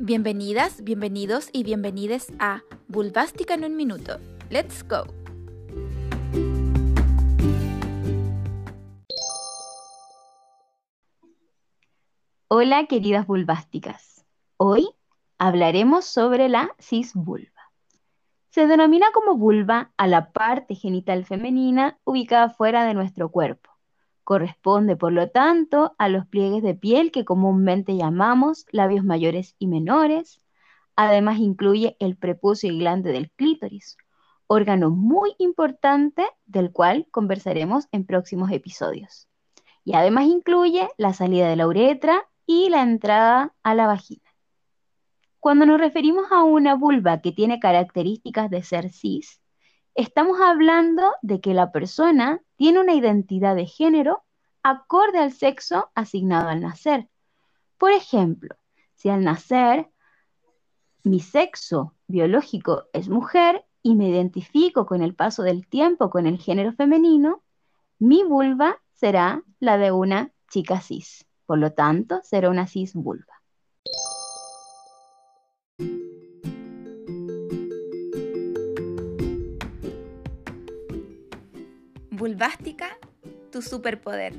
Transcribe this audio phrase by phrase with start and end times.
[0.00, 4.18] Bienvenidas, bienvenidos y bienvenides a Bulbástica en un minuto.
[4.50, 5.04] Let's go.
[12.48, 14.26] Hola queridas bulbásticas.
[14.56, 14.88] Hoy
[15.38, 17.70] hablaremos sobre la cisvulva.
[18.50, 23.70] Se denomina como vulva a la parte genital femenina ubicada fuera de nuestro cuerpo.
[24.24, 29.66] Corresponde, por lo tanto, a los pliegues de piel que comúnmente llamamos labios mayores y
[29.66, 30.40] menores.
[30.96, 33.98] Además, incluye el prepucio y glande del clítoris,
[34.46, 39.28] órgano muy importante del cual conversaremos en próximos episodios.
[39.84, 44.22] Y además incluye la salida de la uretra y la entrada a la vagina.
[45.38, 49.42] Cuando nos referimos a una vulva que tiene características de ser cis,
[49.94, 54.24] estamos hablando de que la persona tiene una identidad de género
[54.62, 57.10] acorde al sexo asignado al nacer.
[57.76, 58.56] Por ejemplo,
[58.94, 59.90] si al nacer
[61.02, 66.38] mi sexo biológico es mujer y me identifico con el paso del tiempo con el
[66.38, 67.42] género femenino,
[67.98, 71.26] mi vulva será la de una chica cis.
[71.44, 73.33] Por lo tanto, será una cis vulva.
[82.24, 82.88] Vulvástica,
[83.52, 84.32] tu superpoder.